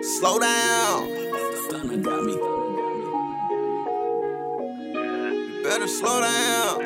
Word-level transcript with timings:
Slow 0.00 0.38
down. 0.38 1.08
Stunner 1.64 1.96
got 1.96 2.22
me. 2.22 2.36
Better 5.64 5.88
slow 5.88 6.20
down. 6.20 6.80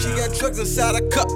She 0.00 0.08
got 0.16 0.32
drugs 0.34 0.58
inside 0.58 0.94
a 0.94 1.06
cup. 1.10 1.28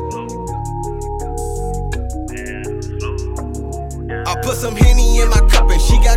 I 4.26 4.34
put 4.42 4.56
some 4.56 4.74
Henny 4.74 5.20
in 5.20 5.28
my 5.28 5.40
cup 5.50 5.70
and 5.70 5.80
she 5.82 5.98
got 5.98 6.15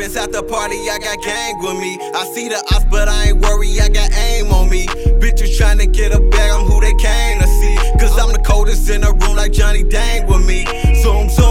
At 0.00 0.32
the 0.32 0.42
party, 0.42 0.76
I 0.88 0.98
got 0.98 1.22
gang 1.22 1.58
with 1.60 1.76
me. 1.76 1.98
I 2.14 2.24
see 2.32 2.48
the 2.48 2.56
odds, 2.72 2.86
but 2.90 3.06
I 3.06 3.28
ain't 3.28 3.38
worried, 3.38 3.78
I 3.80 3.88
got 3.90 4.10
aim 4.12 4.50
on 4.50 4.70
me. 4.70 4.86
Bitches 5.20 5.60
tryna 5.60 5.92
get 5.92 6.14
a 6.14 6.20
bag, 6.20 6.52
I'm 6.52 6.64
who 6.64 6.80
they 6.80 6.94
came 6.94 7.38
to 7.38 7.46
see. 7.46 7.76
Cause 8.00 8.18
I'm 8.18 8.32
the 8.32 8.40
coldest 8.40 8.88
in 8.88 9.02
the 9.02 9.12
room, 9.12 9.36
like 9.36 9.52
Johnny 9.52 9.82
Dang 9.82 10.26
with 10.26 10.46
me. 10.46 10.64
Zoom, 11.02 11.28
zoom, 11.28 11.49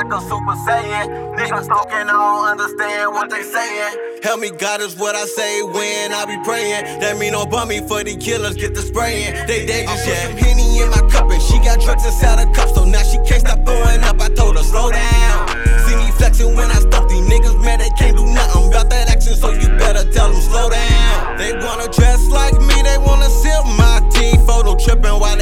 like 0.00 0.12
a 0.16 0.20
Super 0.24 0.56
Saiyan. 0.64 1.36
Niggas 1.36 1.68
talking, 1.68 2.08
I 2.08 2.16
don't 2.16 2.48
understand 2.48 3.12
what 3.12 3.28
they 3.28 3.42
saying. 3.42 4.20
Help 4.22 4.40
me, 4.40 4.50
God, 4.50 4.80
is 4.80 4.96
what 4.96 5.14
I 5.14 5.24
say 5.26 5.62
when 5.62 6.12
I 6.12 6.24
be 6.24 6.40
praying. 6.42 7.00
That 7.00 7.18
mean 7.18 7.32
don't 7.32 7.68
me 7.68 7.80
for 7.86 8.02
the 8.02 8.16
killers, 8.16 8.56
get 8.56 8.74
the 8.74 8.80
spraying. 8.80 9.34
They 9.46 9.66
dangerous, 9.66 10.06
yeah. 10.06 10.28
some 10.28 10.36
Henny 10.38 10.80
in 10.80 10.88
my 10.88 11.04
cup, 11.12 11.30
and 11.30 11.42
she 11.42 11.58
got 11.58 11.80
drugs 11.80 12.04
inside 12.06 12.40
her 12.40 12.50
cup, 12.54 12.74
so 12.74 12.84
now 12.84 13.02
she 13.02 13.18
can't 13.28 13.44
stop 13.44 13.60
throwing 13.66 14.00
up. 14.00 14.20
I 14.20 14.28
told 14.32 14.56
her, 14.56 14.64
slow 14.64 14.90
down. 14.90 15.48
See 15.84 15.96
me 15.96 16.08
flexing 16.16 16.56
when 16.56 16.70
I 16.70 16.80
stop. 16.80 17.08
These 17.08 17.28
niggas 17.28 17.60
mad, 17.60 17.80
they 17.80 17.92
can't 18.00 18.16
do 18.16 18.24
nothing 18.24 18.68
about 18.68 18.88
that 18.88 19.10
action, 19.10 19.34
so 19.36 19.52
you 19.52 19.68
better 19.76 20.08
tell 20.12 20.32
them, 20.32 20.40
slow 20.40 20.70
down. 20.70 21.36
They 21.36 21.52
wanna 21.60 21.92
dress 21.92 22.24
like 22.28 22.56
me, 22.56 22.76
they 22.88 22.96
wanna 22.96 23.28
sip 23.28 23.64
my 23.76 24.00
tea. 24.12 24.36
Photo 24.48 24.76
tripping 24.76 25.20
while 25.20 25.36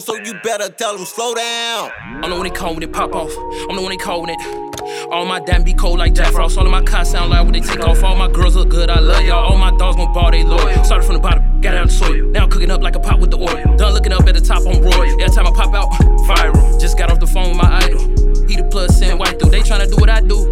so 0.00 0.16
you 0.16 0.34
better 0.42 0.68
tell 0.68 0.96
them, 0.96 1.06
slow 1.06 1.34
down. 1.34 1.90
I'm 2.00 2.30
the 2.30 2.36
one 2.36 2.44
they 2.44 2.50
call 2.50 2.74
when 2.74 2.82
it 2.82 2.92
pop 2.92 3.14
off. 3.14 3.32
I'm 3.68 3.76
the 3.76 3.82
one 3.82 3.90
they 3.90 3.96
call 3.96 4.22
when 4.22 4.30
it. 4.30 4.68
All 5.10 5.24
my 5.24 5.40
damn 5.40 5.62
be 5.62 5.74
cold 5.74 5.98
like 5.98 6.14
Jack 6.14 6.32
Frost. 6.32 6.56
All 6.58 6.64
of 6.64 6.70
my 6.70 6.82
cars 6.82 7.10
sound 7.10 7.30
loud 7.30 7.44
when 7.44 7.52
they 7.52 7.60
take 7.60 7.80
off. 7.80 8.02
All 8.02 8.16
my 8.16 8.30
girls 8.30 8.56
look 8.56 8.68
good, 8.68 8.90
I 8.90 9.00
love 9.00 9.22
y'all. 9.22 9.52
All 9.52 9.58
my 9.58 9.76
dogs 9.76 9.96
gon' 9.96 10.12
ball, 10.12 10.30
they 10.30 10.44
loyal. 10.44 10.84
Started 10.84 11.04
from 11.04 11.14
the 11.16 11.20
bottom, 11.20 11.60
got 11.60 11.74
out 11.74 11.84
of 11.84 11.90
the 11.90 11.94
soil. 11.94 12.26
Now 12.26 12.44
I'm 12.44 12.50
cooking 12.50 12.70
up 12.70 12.82
like 12.82 12.96
a 12.96 13.00
pot 13.00 13.18
with 13.20 13.30
the 13.30 13.38
oil. 13.38 13.76
Done 13.76 13.92
looking 13.92 14.12
up 14.12 14.26
at 14.26 14.34
the 14.34 14.40
top, 14.40 14.66
I'm 14.66 14.82
royal. 14.82 15.20
Every 15.20 15.34
time 15.34 15.46
I 15.46 15.52
pop 15.52 15.74
out, 15.74 15.90
viral. 16.26 16.80
Just 16.80 16.96
got 16.98 17.10
off 17.10 17.20
the 17.20 17.26
phone 17.26 17.48
with 17.48 17.62
my 17.62 17.78
idol. 17.84 18.00
He 18.48 18.56
the 18.56 18.68
plus 18.70 18.98
send 18.98 19.18
white 19.18 19.38
through. 19.38 19.50
They 19.50 19.60
tryna 19.60 19.90
do 19.90 19.96
what 19.96 20.08
I 20.08 20.20
do. 20.20 20.48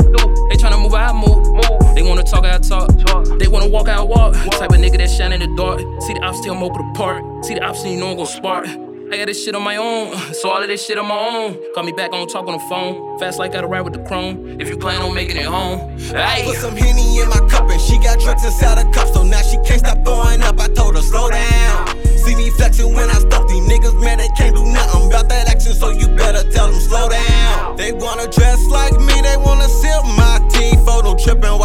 They 0.50 0.56
tryna 0.56 0.82
move 0.82 0.94
I 0.94 1.12
move. 1.12 1.94
They 1.94 2.02
wanna 2.02 2.22
talk, 2.22 2.44
I 2.44 2.58
talk. 2.58 2.90
They 3.38 3.48
wanna 3.48 3.68
walk, 3.68 3.88
I 3.88 4.02
walk. 4.02 4.34
Type 4.34 4.70
of 4.70 4.76
nigga 4.76 4.98
that 4.98 5.10
shine 5.10 5.32
in 5.32 5.40
the 5.40 5.56
dark. 5.56 5.80
See 6.02 6.14
the 6.14 6.20
ops, 6.22 6.38
still 6.38 6.54
I'm 6.54 6.62
open 6.62 6.90
apart. 6.90 7.44
See 7.44 7.54
the 7.54 7.62
ops, 7.62 7.82
and 7.82 7.92
you 7.92 8.00
know 8.00 8.10
I'm 8.10 8.16
gon' 8.16 8.26
spark. 8.26 8.66
I 9.08 9.18
got 9.18 9.26
this 9.26 9.44
shit 9.44 9.54
on 9.54 9.62
my 9.62 9.76
own, 9.76 10.16
so 10.34 10.50
all 10.50 10.60
of 10.60 10.66
this 10.66 10.84
shit 10.84 10.98
on 10.98 11.06
my 11.06 11.14
own. 11.14 11.56
Call 11.74 11.84
me 11.84 11.92
back 11.92 12.12
on 12.12 12.26
talk 12.26 12.48
on 12.48 12.54
the 12.54 12.64
phone. 12.68 13.18
Fast 13.20 13.38
like 13.38 13.52
I 13.52 13.54
gotta 13.54 13.68
ride 13.68 13.82
with 13.82 13.92
the 13.92 14.02
chrome. 14.02 14.60
If 14.60 14.68
you 14.68 14.76
plan 14.76 15.00
on 15.00 15.14
making 15.14 15.36
it 15.36 15.46
home, 15.46 15.96
hey. 15.98 16.42
Put 16.44 16.56
some 16.56 16.74
Henny 16.74 17.20
in 17.20 17.28
my 17.28 17.38
cup 17.48 17.70
and 17.70 17.80
she 17.80 17.98
got 17.98 18.18
drugs 18.18 18.44
inside 18.44 18.78
her 18.82 18.90
cup, 18.90 19.06
so 19.14 19.22
now 19.22 19.42
she 19.42 19.58
can't 19.58 19.78
stop 19.78 20.04
throwing 20.04 20.42
up. 20.42 20.58
I 20.58 20.66
told 20.68 20.96
her 20.96 21.02
slow 21.02 21.30
down. 21.30 21.86
See 22.18 22.34
me 22.34 22.50
flexing 22.50 22.92
when 22.94 23.08
I 23.08 23.18
stop. 23.22 23.46
These 23.46 23.62
niggas 23.68 23.94
mad 24.02 24.18
they 24.18 24.28
can't 24.36 24.56
do 24.56 24.64
nothing 24.64 25.06
about 25.06 25.28
that 25.28 25.46
action, 25.48 25.72
so 25.74 25.90
you 25.90 26.08
better 26.08 26.42
tell 26.50 26.68
them 26.68 26.80
slow 26.80 27.08
down. 27.08 27.76
They 27.76 27.92
wanna 27.92 28.26
dress 28.26 28.58
like 28.66 28.98
me, 28.98 29.14
they 29.22 29.36
wanna 29.36 29.68
sip 29.68 30.02
my 30.18 30.42
tea. 30.50 30.74
Photo 30.84 31.14
tripping 31.14 31.55